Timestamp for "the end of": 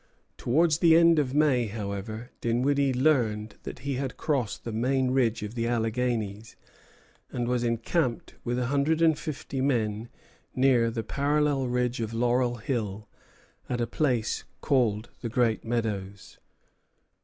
0.79-1.35